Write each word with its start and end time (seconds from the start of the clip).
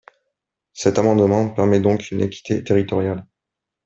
Cet 0.73 0.97
amendement 0.97 1.49
permet 1.49 1.79
donc 1.79 2.09
une 2.09 2.21
équité 2.21 2.63
territoriale. 2.63 3.27